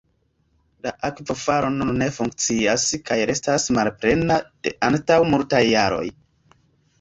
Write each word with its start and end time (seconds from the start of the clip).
La 0.85 0.93
akvofalo 1.09 1.67
nun 1.73 1.91
ne 2.03 2.07
funkcias 2.15 2.85
kaj 3.11 3.19
restas 3.33 3.67
malplena 3.77 4.39
de 4.69 4.75
antaŭ 4.89 5.21
multaj 5.35 5.63
jaroj. 5.69 6.05